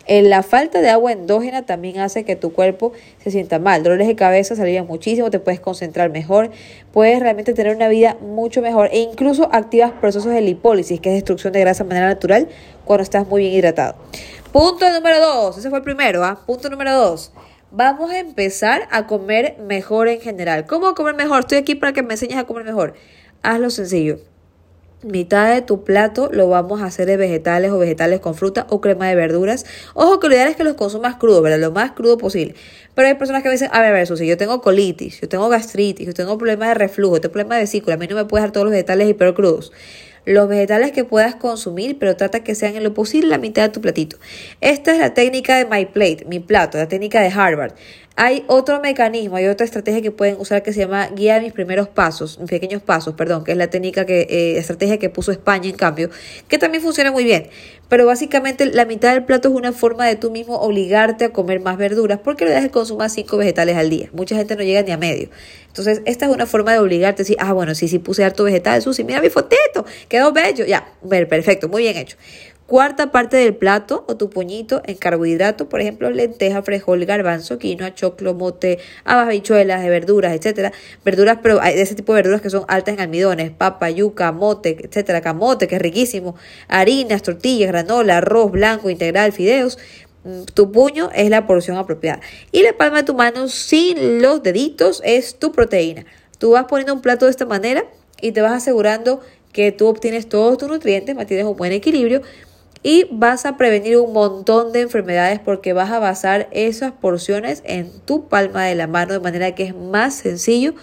la 0.08 0.44
falta 0.44 0.82
de 0.82 0.90
agua 0.90 1.12
endógena 1.12 1.66
también 1.66 2.00
hace 2.00 2.24
que 2.24 2.36
tu 2.36 2.52
cuerpo 2.52 2.92
se 3.24 3.32
sienta 3.32 3.60
mal. 3.60 3.84
Dolores 3.84 4.08
de 4.08 4.16
cabeza 4.16 4.56
se 4.56 4.82
muchísimo, 4.82 5.30
te 5.30 5.40
puedes 5.40 5.60
concentrar 5.60 6.10
mejor, 6.10 6.52
puedes 6.92 7.20
realmente 7.20 7.54
tener 7.54 7.76
una 7.76 7.88
vida 7.88 8.18
mucho 8.20 8.62
mejor 8.62 8.90
e 8.92 9.00
incluso 9.00 9.50
activas 9.52 9.92
procesos 9.92 10.34
de 10.34 10.42
lipólisis, 10.42 11.00
que 11.00 11.10
es 11.10 11.16
destrucción 11.16 11.54
de 11.54 11.62
grasa 11.62 11.84
de 11.84 11.90
manera 11.90 12.08
natural 12.08 12.48
cuando 12.84 13.04
estás 13.04 13.28
muy 13.28 13.44
bien 13.44 13.54
hidratado. 13.54 13.96
Punto 14.52 14.92
número 14.92 15.20
dos, 15.20 15.58
ese 15.58 15.70
fue 15.70 15.80
el 15.80 15.84
primero, 15.84 16.24
¿ah? 16.26 16.44
Punto 16.46 16.70
número 16.70 16.94
dos. 16.94 17.32
Vamos 17.72 18.12
a 18.12 18.20
empezar 18.20 18.88
a 18.92 19.08
comer 19.08 19.56
mejor 19.60 20.10
en 20.10 20.20
general. 20.20 20.66
¿Cómo 20.66 20.94
comer 20.94 21.16
mejor? 21.16 21.40
Estoy 21.40 21.58
aquí 21.58 21.76
para 21.76 21.94
que 21.94 22.04
me 22.04 22.16
enseñes 22.16 22.38
a 22.38 22.44
comer 22.44 22.66
mejor. 22.66 22.94
Hazlo 23.44 23.70
sencillo 23.70 24.20
mitad 25.04 25.54
de 25.54 25.62
tu 25.62 25.84
plato 25.84 26.30
lo 26.32 26.48
vamos 26.48 26.82
a 26.82 26.86
hacer 26.86 27.08
de 27.08 27.18
vegetales 27.18 27.72
o 27.72 27.80
vegetales 27.80 28.20
con 28.20 28.36
fruta 28.36 28.68
o 28.70 28.82
crema 28.82 29.08
de 29.08 29.16
verduras. 29.16 29.66
Ojo 29.94 30.20
que 30.20 30.28
lo 30.28 30.36
ideal 30.36 30.50
es 30.50 30.56
que 30.56 30.64
los 30.64 30.76
consumas 30.76 31.16
crudos, 31.16 31.42
¿verdad? 31.42 31.60
Lo 31.60 31.72
más 31.72 31.92
crudo 31.92 32.18
posible. 32.18 32.56
Pero 32.94 33.08
hay 33.08 33.16
personas 33.16 33.42
que 33.42 33.50
me 33.50 33.54
dicen, 33.54 33.70
a 33.72 33.80
ver, 33.80 33.90
a 33.90 33.94
ver, 33.94 34.18
si 34.18 34.28
yo 34.28 34.38
tengo 34.38 34.62
colitis, 34.62 35.22
yo 35.22 35.30
tengo 35.30 35.50
gastritis, 35.50 36.08
yo 36.08 36.14
tengo 36.14 36.38
problemas 36.38 36.70
de 36.70 36.74
reflujo, 36.76 37.16
yo 37.16 37.22
tengo 37.22 37.34
problemas 37.34 37.58
de 37.58 37.64
vesícula, 37.64 37.96
a 37.96 37.98
mí 37.98 38.08
no 38.08 38.16
me 38.16 38.26
puedes 38.26 38.44
dar 38.44 38.52
todos 38.52 38.66
los 38.66 38.72
vegetales 38.72 39.10
hiper 39.10 39.34
crudos 39.34 39.72
los 40.26 40.48
vegetales 40.48 40.92
que 40.92 41.04
puedas 41.04 41.36
consumir, 41.36 41.98
pero 42.00 42.16
trata 42.16 42.44
que 42.44 42.56
sean 42.56 42.76
en 42.76 42.84
lo 42.84 42.94
posible 42.94 43.30
la 43.30 43.38
mitad 43.38 43.64
de 43.64 43.70
tu 43.70 43.82
platito. 43.82 44.18
Esta 44.62 44.92
es 44.92 45.00
la 45.00 45.14
técnica 45.14 45.58
de 45.58 45.66
My 45.66 45.86
Plate, 45.86 46.26
mi 46.28 46.40
plato, 46.40 46.78
la 46.78 46.88
técnica 46.88 47.22
de 47.22 47.30
Harvard. 47.30 47.74
Hay 48.18 48.44
otro 48.48 48.82
mecanismo, 48.82 49.38
hay 49.38 49.48
otra 49.48 49.66
estrategia 49.66 50.02
que 50.02 50.12
pueden 50.12 50.36
usar 50.38 50.64
que 50.64 50.74
se 50.74 50.82
llama 50.82 51.08
guía 51.08 51.40
mis 51.40 51.54
primeros 51.54 51.88
pasos, 51.88 52.40
mis 52.40 52.50
pequeños 52.50 52.82
pasos, 52.82 53.16
perdón, 53.16 53.46
que 53.46 53.54
es 53.54 53.58
la 53.58 53.70
técnica 53.70 54.06
que, 54.06 54.28
eh, 54.30 54.58
estrategia 54.58 55.00
que 55.00 55.10
puso 55.10 55.32
España 55.32 55.70
en 55.70 55.78
cambio, 55.78 56.10
que 56.50 56.58
también 56.58 56.84
funciona 56.84 57.12
muy 57.12 57.24
bien. 57.24 57.48
Pero 57.88 58.06
básicamente 58.06 58.66
la 58.66 58.86
mitad 58.86 59.14
del 59.14 59.24
plato 59.24 59.48
es 59.50 59.56
una 59.56 59.72
forma 59.72 60.06
de 60.06 60.18
tú 60.18 60.30
mismo 60.30 60.58
obligarte 60.60 61.26
a 61.26 61.30
comer 61.30 61.62
más 61.62 61.78
verduras 61.78 62.20
porque 62.22 62.44
le 62.46 62.52
das 62.52 62.64
que 62.64 62.70
consumar 62.70 63.10
cinco 63.10 63.38
vegetales 63.38 63.78
al 63.78 63.90
día. 63.90 64.10
Mucha 64.14 64.36
gente 64.36 64.58
no 64.58 64.64
llega 64.64 64.82
ni 64.82 64.92
a 64.92 64.98
medio. 64.98 65.30
Entonces, 65.68 66.02
esta 66.06 66.26
es 66.26 66.32
una 66.34 66.46
forma 66.46 66.74
de 66.74 66.80
obligarte 66.80 67.22
a 67.22 67.24
decir, 67.24 67.38
ah, 67.40 67.54
bueno, 67.54 67.76
sí, 67.76 67.88
sí 67.88 68.00
puse 68.00 68.26
harto 68.26 68.44
vegetal, 68.44 68.82
Susi, 68.82 69.06
mira 69.06 69.22
mi 69.22 69.30
fotito, 69.30 69.86
quedó 70.10 70.34
bello, 70.34 70.66
ya, 70.66 70.86
perfecto, 71.30 71.70
muy 71.70 71.84
bien 71.84 71.96
hecho 71.96 72.18
cuarta 72.72 73.12
parte 73.12 73.36
del 73.36 73.54
plato 73.54 74.06
o 74.08 74.16
tu 74.16 74.30
puñito 74.30 74.82
en 74.86 74.96
carbohidrato, 74.96 75.68
por 75.68 75.82
ejemplo, 75.82 76.10
lenteja, 76.10 76.62
frijol, 76.62 77.04
garbanzo, 77.04 77.60
quinoa, 77.60 77.94
choclo, 77.94 78.34
mote, 78.34 78.80
habas, 79.04 79.28
habichuelas, 79.28 79.84
de 79.84 79.90
verduras, 79.90 80.34
etcétera. 80.34 80.72
Verduras, 81.04 81.40
pero 81.44 81.60
hay 81.60 81.78
ese 81.78 81.96
tipo 81.96 82.14
de 82.14 82.22
verduras 82.22 82.40
que 82.40 82.50
son 82.50 82.64
altas 82.70 82.94
en 82.94 83.02
almidones, 83.02 83.52
papa, 83.52 83.90
yuca, 83.90 84.32
mote, 84.32 84.78
etcétera, 84.86 85.20
camote, 85.20 85.68
que 85.68 85.76
es 85.76 85.82
riquísimo, 85.82 86.38
harinas, 86.70 87.24
tortillas, 87.24 87.68
granola, 87.68 88.20
arroz 88.20 88.54
blanco, 88.54 88.90
integral, 88.90 89.34
fideos. 89.34 89.78
Mm, 90.24 90.44
tu 90.54 90.72
puño 90.72 91.10
es 91.14 91.30
la 91.30 91.48
porción 91.48 91.76
apropiada. 91.76 92.22
Y 92.54 92.64
la 92.64 92.72
palma 92.78 93.00
de 93.00 93.04
tu 93.04 93.16
mano 93.16 93.50
sin 93.50 94.22
los 94.22 94.44
deditos 94.44 95.02
es 95.04 95.38
tu 95.38 95.52
proteína. 95.52 96.06
Tú 96.38 96.52
vas 96.52 96.68
poniendo 96.70 96.94
un 96.94 97.02
plato 97.02 97.26
de 97.26 97.32
esta 97.32 97.46
manera 97.46 97.84
y 98.22 98.32
te 98.32 98.40
vas 98.40 98.54
asegurando 98.54 99.20
que 99.52 99.74
tú 99.74 99.88
obtienes 99.88 100.30
todos 100.30 100.58
tus 100.58 100.70
nutrientes, 100.70 101.14
mantienes 101.14 101.46
un 101.46 101.58
buen 101.58 101.74
equilibrio 101.74 102.22
y 102.84 103.08
vas 103.12 103.46
a 103.46 103.58
prevenir 103.58 103.98
un 103.98 104.14
montón 104.14 104.72
de 104.72 104.82
enfermedades 104.82 105.40
porque 105.40 105.74
vas 105.74 105.92
a 105.92 106.00
basar 106.00 106.48
esas 106.52 106.92
porciones 106.92 107.62
en 107.66 107.92
tu 108.06 108.28
palma 108.28 108.66
de 108.66 108.76
la 108.76 108.88
mano 108.88 109.14
de 109.14 109.20
manera 109.20 109.54
que 109.54 109.64
es 109.64 109.76
más 109.76 110.16
sencillo 110.16 110.74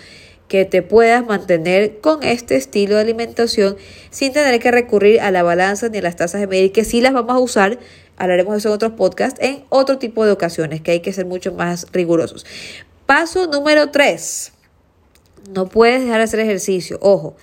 que 0.46 0.64
te 0.64 0.82
puedas 0.82 1.26
mantener 1.26 2.00
con 2.00 2.22
este 2.22 2.56
estilo 2.56 2.94
de 2.94 3.02
alimentación 3.02 3.76
sin 4.10 4.32
tener 4.32 4.58
que 4.60 4.70
recurrir 4.70 5.20
a 5.20 5.30
la 5.30 5.42
balanza 5.42 5.88
ni 5.88 5.98
a 5.98 6.02
las 6.02 6.16
tasas 6.16 6.40
de 6.40 6.46
medir 6.46 6.72
que 6.72 6.84
sí 6.84 7.00
las 7.00 7.12
vamos 7.12 7.36
a 7.36 7.38
usar. 7.38 7.78
Hablaremos 8.16 8.54
de 8.54 8.58
eso 8.58 8.68
en 8.68 8.74
otros 8.74 8.92
podcasts 8.92 9.38
en 9.42 9.64
otro 9.68 9.98
tipo 9.98 10.24
de 10.24 10.32
ocasiones 10.32 10.80
que 10.80 10.92
hay 10.92 11.00
que 11.00 11.12
ser 11.12 11.26
mucho 11.26 11.52
más 11.52 11.86
rigurosos. 11.92 12.46
Paso 13.06 13.46
número 13.46 13.90
3 13.90 14.52
no 15.52 15.68
puedes 15.68 16.02
dejar 16.02 16.18
de 16.18 16.24
hacer 16.24 16.40
ejercicio. 16.40 16.98
Ojo 17.02 17.36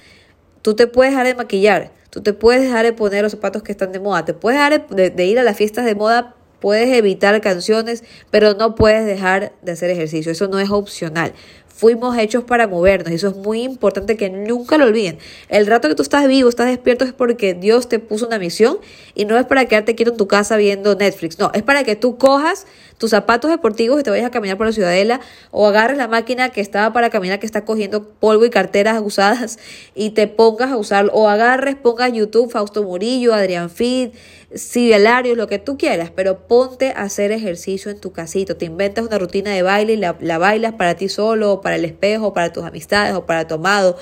tú 0.62 0.76
te 0.76 0.88
puedes 0.88 1.14
dejar 1.14 1.28
de 1.28 1.36
maquillar 1.36 1.92
Tú 2.16 2.22
te 2.22 2.32
puedes 2.32 2.62
dejar 2.62 2.86
de 2.86 2.94
poner 2.94 3.24
los 3.24 3.34
zapatos 3.34 3.62
que 3.62 3.74
están 3.74 3.92
de 3.92 4.00
moda, 4.00 4.24
te 4.24 4.34
puedes 4.34 4.58
dejar 4.58 4.88
de, 4.88 5.26
ir 5.26 5.38
a 5.38 5.44
las 5.44 5.58
fiestas 5.58 5.84
de 5.84 5.96
moda, 5.96 6.34
puedes 6.62 6.88
evitar 6.96 7.42
canciones, 7.42 8.06
pero 8.32 8.54
no 8.54 8.74
puedes 8.74 9.06
dejar 9.06 9.52
de 9.64 9.74
hacer 9.74 9.90
ejercicio. 9.90 10.32
Eso 10.32 10.48
no 10.48 10.58
es 10.60 10.70
opcional. 10.70 11.34
Fuimos 11.68 12.18
hechos 12.18 12.46
para 12.46 12.70
movernos 12.70 13.12
y 13.12 13.16
eso 13.16 13.28
es 13.28 13.36
muy 13.36 13.64
importante 13.64 14.16
que 14.16 14.30
nunca 14.30 14.78
lo 14.78 14.86
olviden. 14.86 15.18
El 15.50 15.68
rato 15.68 15.90
que 15.90 15.96
tú 15.96 16.04
estás 16.04 16.26
vivo, 16.26 16.48
estás 16.48 16.68
despierto 16.68 17.04
es 17.04 17.12
porque 17.12 17.54
Dios 17.54 17.90
te 17.90 18.00
puso 18.00 18.28
una 18.28 18.40
misión 18.40 18.78
y 19.14 19.26
no 19.26 19.38
es 19.38 19.46
para 19.46 19.66
quedarte 19.66 19.96
quieto 19.96 20.14
en 20.14 20.18
tu 20.18 20.30
casa 20.30 20.56
viendo 20.56 20.96
Netflix. 20.96 21.38
No, 21.38 21.52
es 21.54 21.64
para 21.64 21.84
que 21.84 21.98
tú 21.98 22.18
cojas 22.18 22.66
tus 22.98 23.12
zapatos 23.12 23.52
deportivos 23.52 24.00
y 24.00 24.04
te 24.04 24.10
vayas 24.10 24.28
a 24.28 24.32
caminar 24.32 24.58
por 24.58 24.68
la 24.68 24.74
ciudadela 24.74 25.20
o 25.52 25.68
agarres 25.68 25.98
la 25.98 26.08
máquina 26.08 26.50
que 26.50 26.62
estaba 26.62 26.94
para 26.94 27.10
caminar 27.10 27.40
que 27.40 27.46
está 27.46 27.66
cogiendo 27.66 28.10
polvo 28.10 28.46
y 28.46 28.50
carteras 28.50 29.02
usadas 29.04 29.60
y 29.94 30.12
te 30.12 30.28
pongas 30.28 30.72
a 30.72 30.78
usarlo 30.78 31.12
o 31.14 31.28
agarres, 31.28 31.76
pongas 31.76 32.14
YouTube, 32.14 32.52
Fausto 32.52 32.84
Murillo, 32.84 33.34
Adrián 33.34 33.70
Fid, 33.70 34.10
Sidelarios, 34.54 35.38
lo 35.38 35.48
que 35.48 35.60
tú 35.60 35.78
quieras, 35.78 36.12
pero 36.16 36.48
ponte 36.48 36.92
a 36.92 37.02
hacer 37.02 37.32
ejercicio 37.32 37.92
en 37.92 38.00
tu 38.00 38.14
casito, 38.14 38.56
te 38.56 38.66
inventas 38.66 39.06
una 39.06 39.18
rutina 39.18 39.52
de 39.52 39.62
baile 39.62 39.94
y 39.94 39.98
la, 39.98 40.16
la 40.22 40.38
bailas 40.38 40.74
para 40.74 40.96
ti 40.96 41.10
solo 41.10 41.52
o 41.54 41.62
para 41.62 41.76
el 41.76 41.86
espejo, 41.86 42.34
para 42.34 42.54
tus 42.54 42.64
amistades 42.64 43.14
o 43.16 43.26
para 43.26 43.48
tu 43.48 43.56
amado 43.56 43.98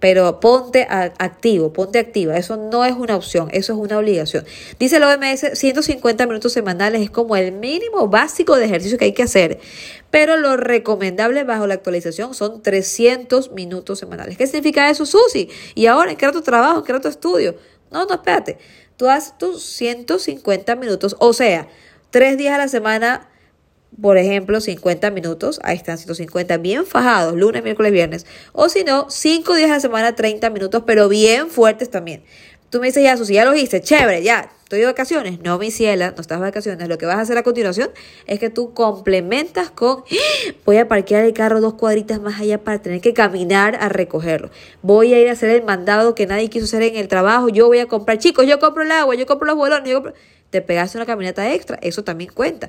pero 0.00 0.40
ponte 0.40 0.86
activo, 0.90 1.72
ponte 1.72 1.98
activa. 1.98 2.36
Eso 2.36 2.56
no 2.56 2.84
es 2.84 2.94
una 2.94 3.16
opción, 3.16 3.48
eso 3.52 3.74
es 3.74 3.78
una 3.78 3.98
obligación. 3.98 4.44
Dice 4.78 4.96
el 4.96 5.04
OMS, 5.04 5.58
150 5.58 6.26
minutos 6.26 6.52
semanales 6.52 7.02
es 7.02 7.10
como 7.10 7.36
el 7.36 7.52
mínimo 7.52 8.08
básico 8.08 8.56
de 8.56 8.64
ejercicio 8.64 8.98
que 8.98 9.04
hay 9.04 9.12
que 9.12 9.22
hacer. 9.22 9.60
Pero 10.10 10.38
lo 10.38 10.56
recomendable 10.56 11.44
bajo 11.44 11.66
la 11.66 11.74
actualización 11.74 12.34
son 12.34 12.62
300 12.62 13.52
minutos 13.52 13.98
semanales. 13.98 14.38
¿Qué 14.38 14.46
significa 14.46 14.88
eso, 14.90 15.04
Susi? 15.04 15.50
Y 15.74 15.86
ahora, 15.86 16.10
¿en 16.10 16.16
qué 16.16 16.24
era 16.24 16.32
tu 16.32 16.42
trabajo? 16.42 16.78
¿En 16.78 16.84
qué 16.84 16.92
era 16.92 17.00
tu 17.00 17.08
estudio? 17.08 17.54
No, 17.90 18.06
no, 18.06 18.14
espérate. 18.14 18.58
Tú 18.96 19.08
haces 19.08 19.36
tus 19.38 19.62
150 19.62 20.76
minutos, 20.76 21.16
o 21.20 21.32
sea, 21.32 21.68
tres 22.10 22.36
días 22.36 22.54
a 22.54 22.58
la 22.58 22.68
semana 22.68 23.29
por 24.00 24.18
ejemplo, 24.18 24.60
50 24.60 25.10
minutos, 25.10 25.60
ahí 25.62 25.76
están 25.76 25.98
150 25.98 26.56
bien 26.58 26.86
fajados, 26.86 27.36
lunes, 27.36 27.62
miércoles, 27.62 27.92
viernes, 27.92 28.26
o 28.52 28.68
si 28.68 28.84
no, 28.84 29.08
5 29.08 29.54
días 29.54 29.70
a 29.70 29.74
la 29.74 29.80
semana, 29.80 30.14
30 30.14 30.50
minutos, 30.50 30.82
pero 30.86 31.08
bien 31.08 31.48
fuertes 31.48 31.90
también. 31.90 32.22
Tú 32.70 32.78
me 32.80 32.86
dices, 32.86 33.02
ya, 33.02 33.16
Susi, 33.16 33.34
ya 33.34 33.44
lo 33.44 33.54
hice, 33.54 33.80
chévere, 33.80 34.22
ya, 34.22 34.52
estoy 34.62 34.78
de 34.78 34.86
vacaciones. 34.86 35.40
No, 35.40 35.58
mi 35.58 35.72
ciela, 35.72 36.12
no 36.12 36.20
estás 36.20 36.38
de 36.38 36.44
vacaciones. 36.44 36.86
Lo 36.86 36.98
que 36.98 37.04
vas 37.04 37.16
a 37.16 37.22
hacer 37.22 37.36
a 37.36 37.42
continuación 37.42 37.90
es 38.28 38.38
que 38.38 38.48
tú 38.48 38.72
complementas 38.72 39.70
con, 39.70 40.04
¡Ah! 40.08 40.52
voy 40.64 40.76
a 40.76 40.86
parquear 40.86 41.24
el 41.24 41.32
carro 41.32 41.60
dos 41.60 41.74
cuadritas 41.74 42.20
más 42.20 42.40
allá 42.40 42.62
para 42.62 42.80
tener 42.80 43.00
que 43.00 43.12
caminar 43.12 43.76
a 43.80 43.88
recogerlo. 43.88 44.50
Voy 44.82 45.12
a 45.12 45.20
ir 45.20 45.28
a 45.28 45.32
hacer 45.32 45.50
el 45.50 45.64
mandado 45.64 46.14
que 46.14 46.26
nadie 46.28 46.48
quiso 46.48 46.66
hacer 46.66 46.82
en 46.82 46.94
el 46.94 47.08
trabajo. 47.08 47.48
Yo 47.48 47.66
voy 47.66 47.80
a 47.80 47.86
comprar, 47.86 48.18
chicos, 48.18 48.46
yo 48.46 48.60
compro 48.60 48.84
el 48.84 48.92
agua, 48.92 49.16
yo 49.16 49.26
compro 49.26 49.48
los 49.48 49.56
bolones, 49.56 49.90
yo 49.90 49.96
compro 49.96 50.14
te 50.50 50.60
pegaste 50.60 50.98
una 50.98 51.06
caminata 51.06 51.52
extra, 51.52 51.78
eso 51.80 52.02
también 52.02 52.32
cuenta. 52.32 52.68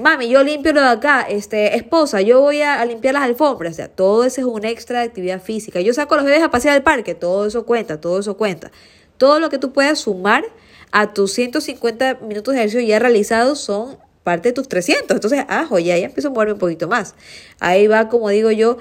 Mami, 0.00 0.28
yo 0.28 0.42
limpio 0.42 0.72
lo 0.72 0.80
de 0.80 0.88
acá, 0.88 1.22
este, 1.22 1.76
esposa, 1.76 2.20
yo 2.20 2.40
voy 2.40 2.62
a, 2.62 2.84
limpiar 2.84 3.14
las 3.14 3.24
alfombras, 3.24 3.72
o 3.72 3.76
sea, 3.76 3.88
todo 3.88 4.24
eso 4.24 4.40
es 4.40 4.46
un 4.46 4.64
extra 4.64 5.00
de 5.00 5.06
actividad 5.06 5.42
física. 5.42 5.80
Yo 5.80 5.92
saco 5.92 6.14
los 6.16 6.24
bebés 6.24 6.42
a 6.42 6.50
pasear 6.50 6.76
al 6.76 6.82
parque, 6.82 7.14
todo 7.14 7.46
eso 7.46 7.66
cuenta, 7.66 8.00
todo 8.00 8.20
eso 8.20 8.36
cuenta. 8.36 8.70
Todo 9.18 9.40
lo 9.40 9.48
que 9.48 9.58
tú 9.58 9.72
puedas 9.72 9.98
sumar 9.98 10.44
a 10.92 11.12
tus 11.12 11.32
150 11.32 12.20
minutos 12.22 12.54
de 12.54 12.60
ejercicio 12.60 12.86
ya 12.86 12.98
realizados 12.98 13.60
son 13.60 13.98
parte 14.22 14.50
de 14.50 14.52
tus 14.52 14.68
300. 14.68 15.16
Entonces, 15.16 15.44
ajo, 15.48 15.78
ya, 15.78 15.96
ya 15.96 16.06
empiezo 16.06 16.28
a 16.28 16.30
moverme 16.30 16.54
un 16.54 16.58
poquito 16.58 16.86
más. 16.86 17.14
Ahí 17.58 17.86
va, 17.86 18.08
como 18.08 18.28
digo 18.28 18.50
yo, 18.50 18.76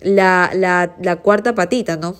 la, 0.00 0.50
la, 0.54 0.96
la 1.00 1.16
cuarta 1.16 1.54
patita, 1.54 1.96
¿no? 1.96 2.16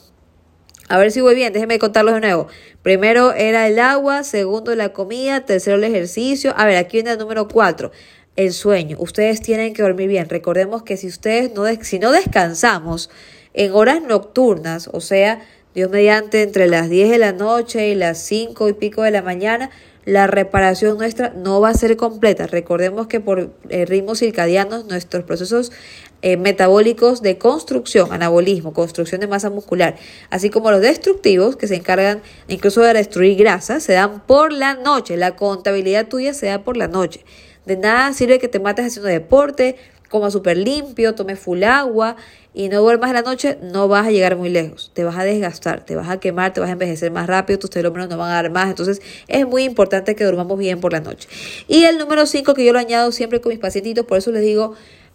A 0.89 0.99
ver 0.99 1.11
si 1.11 1.21
voy 1.21 1.35
bien, 1.35 1.53
déjenme 1.53 1.79
contarlos 1.79 2.15
de 2.15 2.21
nuevo. 2.21 2.47
Primero 2.83 3.33
era 3.33 3.67
el 3.67 3.79
agua, 3.81 4.23
segundo 4.23 4.75
la 4.77 4.91
comida, 4.93 5.45
tercero 5.45 5.77
el 5.77 5.85
ejercicio. 5.85 6.55
A 6.57 6.65
ver, 6.65 6.77
aquí 6.77 6.99
viene 6.99 7.13
el 7.13 7.19
número 7.19 7.49
cuatro, 7.49 7.91
el 8.37 8.53
sueño. 8.53 8.97
Ustedes 9.01 9.43
tienen 9.43 9.75
que 9.75 9.83
dormir 9.83 10.09
bien. 10.09 10.29
Recordemos 10.29 10.85
que 10.85 10.97
si 10.97 11.09
ustedes 11.09 11.53
no, 11.55 11.65
si 11.83 11.99
no 11.99 12.13
descansamos 12.13 13.11
en 13.53 13.73
horas 13.73 14.01
nocturnas, 14.01 14.89
o 14.93 15.01
sea, 15.01 15.43
Dios 15.75 15.91
mediante 15.91 16.43
entre 16.43 16.69
las 16.69 16.89
10 16.89 17.11
de 17.11 17.19
la 17.19 17.33
noche 17.33 17.89
y 17.89 17.95
las 17.97 18.19
5 18.19 18.69
y 18.69 18.73
pico 18.75 19.03
de 19.03 19.11
la 19.11 19.23
mañana, 19.23 19.71
la 20.07 20.29
reparación 20.29 20.97
nuestra 20.97 21.31
no 21.31 21.61
va 21.61 21.71
a 21.71 21.75
ser 21.75 21.97
completa. 21.97 22.47
Recordemos 22.47 23.09
que 23.09 23.19
por 23.19 23.51
eh, 23.69 23.85
ritmos 23.85 24.21
circadianos 24.21 24.87
nuestros 24.87 25.25
procesos 25.25 25.73
eh, 26.23 26.37
metabólicos 26.37 27.23
de 27.23 27.39
construcción, 27.39 28.13
anabolismo, 28.13 28.73
construcción 28.73 29.21
de 29.21 29.27
masa 29.27 29.51
muscular, 29.51 29.97
así 30.31 30.49
como 30.49 30.71
los 30.71 30.81
destructivos 30.81 31.57
que 31.57 31.67
se 31.67 31.75
encargan 31.75 32.23
incluso 32.47 32.83
de 32.83 32.95
destruir 32.95 33.37
grasa, 33.37 33.81
se 33.81 33.95
dan 33.95 34.25
por 34.25 34.53
la 34.53 34.75
noche. 34.75 35.17
La 35.17 35.35
contabilidad 35.35 36.07
tuya 36.07 36.33
se 36.35 36.47
da 36.47 36.63
por 36.63 36.77
la 36.77 36.87
noche. 36.87 37.25
De 37.67 37.77
nada 37.77 38.13
sirve 38.13 38.39
que 38.39 38.47
te 38.47 38.61
mates 38.61 38.87
haciendo 38.87 39.09
deporte, 39.09 39.75
coma 40.09 40.31
súper 40.31 40.57
limpio, 40.57 41.15
tome 41.15 41.37
full 41.37 41.63
agua 41.65 42.17
y 42.55 42.69
no 42.69 42.81
duermas 42.81 43.13
la 43.13 43.23
noche, 43.23 43.59
no 43.63 43.87
vas 43.87 44.07
a 44.07 44.11
llegar 44.11 44.37
muy 44.37 44.49
lejos. 44.49 44.91
Te 44.95 45.05
vas 45.05 45.17
a 45.17 45.25
desgastar, 45.25 45.85
te 45.85 45.95
vas 45.95 46.09
a 46.09 46.19
quemar, 46.19 46.53
te 46.53 46.61
vas 46.61 46.71
a 46.71 46.73
envejecer 46.73 47.11
más 47.11 47.27
rápido, 47.27 47.59
tus 47.59 47.71
telómeros 47.71 48.09
no 48.09 48.17
van 48.17 48.31
a 48.31 48.35
dar 48.35 48.51
más. 48.51 48.69
Entonces 48.69 49.03
es 49.29 49.47
muy 49.47 49.65
importante 49.65 50.15
que 50.15 50.25
durmamos 50.25 50.59
bien 50.59 50.81
por 50.81 50.93
la 50.93 51.01
noche. 51.01 51.29
Y 51.69 51.85
el 51.85 51.99
número 51.99 52.27
5 52.27 52.55
que 52.55 52.65
yo 52.65 52.73
lo 52.73 52.79
añado 52.79 53.13
siempre 53.13 53.41
con 53.41 53.51
mis 53.51 53.59
pacientitos, 53.59 54.07
por 54.07 54.19
eso 54.19 54.31
les 54.33 54.43
digo, 54.43 54.75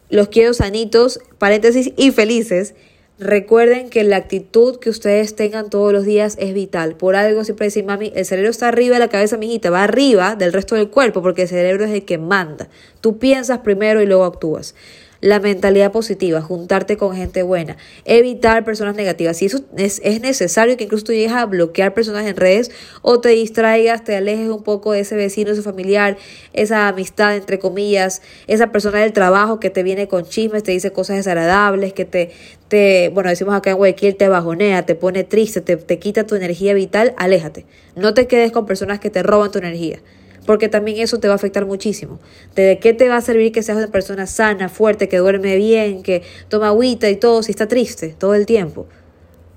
los 0.09 0.27
quiero 0.27 0.53
sanitos, 0.53 1.19
paréntesis 1.37 1.93
y 1.97 2.11
felices. 2.11 2.75
Recuerden 3.21 3.91
que 3.91 4.03
la 4.03 4.15
actitud 4.15 4.79
que 4.79 4.89
ustedes 4.89 5.35
tengan 5.35 5.69
todos 5.69 5.93
los 5.93 6.05
días 6.05 6.37
es 6.39 6.55
vital. 6.55 6.95
Por 6.95 7.15
algo 7.15 7.43
siempre 7.43 7.67
decimos, 7.67 7.89
mami, 7.89 8.11
el 8.15 8.25
cerebro 8.25 8.49
está 8.49 8.67
arriba 8.67 8.95
de 8.95 8.99
la 8.99 9.09
cabeza, 9.09 9.37
mijita, 9.37 9.69
va 9.69 9.83
arriba 9.83 10.35
del 10.35 10.51
resto 10.51 10.73
del 10.73 10.89
cuerpo, 10.89 11.21
porque 11.21 11.43
el 11.43 11.47
cerebro 11.47 11.85
es 11.85 11.91
el 11.91 12.03
que 12.03 12.17
manda. 12.17 12.67
Tú 12.99 13.19
piensas 13.19 13.59
primero 13.59 14.01
y 14.01 14.07
luego 14.07 14.25
actúas 14.25 14.73
la 15.21 15.39
mentalidad 15.39 15.91
positiva, 15.91 16.41
juntarte 16.41 16.97
con 16.97 17.15
gente 17.15 17.43
buena, 17.43 17.77
evitar 18.05 18.65
personas 18.65 18.95
negativas. 18.95 19.37
Si 19.37 19.45
eso 19.45 19.63
es, 19.77 20.01
es, 20.03 20.19
necesario 20.19 20.75
que 20.77 20.85
incluso 20.85 21.05
tú 21.05 21.13
llegues 21.13 21.31
a 21.31 21.45
bloquear 21.45 21.93
personas 21.93 22.25
en 22.25 22.35
redes 22.35 22.71
o 23.03 23.21
te 23.21 23.29
distraigas, 23.29 24.03
te 24.03 24.15
alejes 24.15 24.49
un 24.49 24.63
poco 24.63 24.91
de 24.91 25.01
ese 25.01 25.15
vecino, 25.15 25.51
ese 25.51 25.61
familiar, 25.61 26.17
esa 26.53 26.87
amistad, 26.87 27.35
entre 27.35 27.59
comillas, 27.59 28.21
esa 28.47 28.71
persona 28.71 28.99
del 28.99 29.13
trabajo 29.13 29.59
que 29.59 29.69
te 29.69 29.83
viene 29.83 30.07
con 30.07 30.25
chismes, 30.25 30.63
te 30.63 30.71
dice 30.71 30.91
cosas 30.91 31.17
desagradables, 31.17 31.93
que 31.93 32.05
te, 32.05 32.31
te 32.67 33.09
bueno, 33.09 33.29
decimos 33.29 33.53
acá 33.53 33.71
en 33.71 33.77
Guayaquil, 33.77 34.15
te 34.15 34.27
bajonea, 34.27 34.85
te 34.85 34.95
pone 34.95 35.23
triste, 35.23 35.61
te, 35.61 35.77
te 35.77 35.99
quita 35.99 36.25
tu 36.25 36.35
energía 36.35 36.73
vital, 36.73 37.13
aléjate. 37.17 37.65
No 37.95 38.15
te 38.15 38.25
quedes 38.25 38.51
con 38.51 38.65
personas 38.65 38.99
que 38.99 39.11
te 39.11 39.21
roban 39.21 39.51
tu 39.51 39.59
energía 39.59 39.99
porque 40.45 40.69
también 40.69 40.99
eso 40.99 41.19
te 41.19 41.27
va 41.27 41.33
a 41.33 41.35
afectar 41.35 41.65
muchísimo. 41.65 42.19
¿De 42.55 42.79
qué 42.79 42.93
te 42.93 43.07
va 43.09 43.17
a 43.17 43.21
servir 43.21 43.51
que 43.51 43.63
seas 43.63 43.77
una 43.77 43.87
persona 43.87 44.27
sana, 44.27 44.69
fuerte, 44.69 45.07
que 45.07 45.17
duerme 45.17 45.55
bien, 45.55 46.03
que 46.03 46.23
toma 46.49 46.67
agüita 46.69 47.09
y 47.09 47.15
todo 47.15 47.43
si 47.43 47.51
está 47.51 47.67
triste 47.67 48.15
todo 48.17 48.35
el 48.35 48.45
tiempo? 48.45 48.87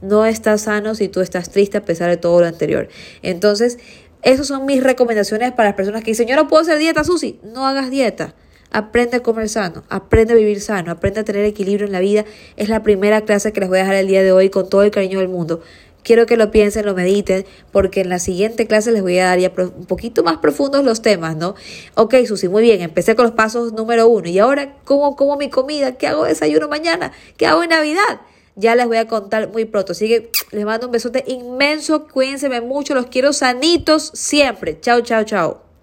No 0.02 0.26
estás 0.26 0.62
sano 0.62 0.94
si 0.94 1.08
tú 1.08 1.20
estás 1.20 1.50
triste 1.50 1.78
a 1.78 1.84
pesar 1.84 2.10
de 2.10 2.18
todo 2.18 2.40
lo 2.40 2.46
anterior. 2.46 2.88
Entonces, 3.22 3.78
esas 4.22 4.46
son 4.46 4.66
mis 4.66 4.82
recomendaciones 4.82 5.52
para 5.52 5.70
las 5.70 5.76
personas 5.76 6.02
que 6.02 6.10
dicen, 6.10 6.26
yo 6.26 6.36
no 6.36 6.48
puedo 6.48 6.62
hacer 6.62 6.78
dieta, 6.78 7.04
Susi. 7.04 7.40
No 7.42 7.66
hagas 7.66 7.90
dieta. 7.90 8.34
Aprende 8.70 9.18
a 9.18 9.20
comer 9.22 9.48
sano, 9.48 9.84
aprende 9.88 10.32
a 10.32 10.36
vivir 10.36 10.60
sano, 10.60 10.90
aprende 10.90 11.20
a 11.20 11.24
tener 11.24 11.44
equilibrio 11.44 11.86
en 11.86 11.92
la 11.92 12.00
vida. 12.00 12.24
Es 12.56 12.68
la 12.68 12.82
primera 12.82 13.20
clase 13.20 13.52
que 13.52 13.60
les 13.60 13.68
voy 13.68 13.78
a 13.78 13.82
dejar 13.82 13.94
el 13.96 14.08
día 14.08 14.22
de 14.22 14.32
hoy 14.32 14.50
con 14.50 14.68
todo 14.68 14.82
el 14.82 14.90
cariño 14.90 15.20
del 15.20 15.28
mundo. 15.28 15.60
Quiero 16.04 16.26
que 16.26 16.36
lo 16.36 16.52
piensen, 16.52 16.86
lo 16.86 16.94
mediten, 16.94 17.44
porque 17.72 18.02
en 18.02 18.10
la 18.10 18.20
siguiente 18.20 18.68
clase 18.68 18.92
les 18.92 19.02
voy 19.02 19.18
a 19.18 19.24
dar 19.24 19.38
ya 19.40 19.52
un 19.56 19.86
poquito 19.86 20.22
más 20.22 20.36
profundos 20.36 20.84
los 20.84 21.02
temas, 21.02 21.36
¿no? 21.36 21.54
Ok, 21.94 22.14
Susi, 22.26 22.46
muy 22.46 22.62
bien, 22.62 22.82
empecé 22.82 23.16
con 23.16 23.24
los 23.24 23.34
pasos 23.34 23.72
número 23.72 24.06
uno. 24.06 24.28
¿Y 24.28 24.38
ahora 24.38 24.76
cómo 24.84 25.16
como 25.16 25.36
mi 25.36 25.50
comida? 25.50 25.96
¿Qué 25.96 26.06
hago 26.06 26.24
desayuno 26.24 26.68
mañana? 26.68 27.10
¿Qué 27.36 27.46
hago 27.46 27.64
en 27.64 27.70
Navidad? 27.70 28.20
Ya 28.56 28.76
les 28.76 28.86
voy 28.86 28.98
a 28.98 29.08
contar 29.08 29.48
muy 29.50 29.64
pronto. 29.64 29.92
Así 29.92 30.06
que 30.06 30.30
les 30.52 30.64
mando 30.64 30.86
un 30.86 30.92
besote 30.92 31.24
inmenso. 31.26 32.06
Cuídense 32.06 32.48
mucho. 32.60 32.94
Los 32.94 33.06
quiero 33.06 33.32
sanitos 33.32 34.12
siempre. 34.14 34.78
Chao, 34.80 35.00
chao, 35.00 35.24
chao. 35.24 35.63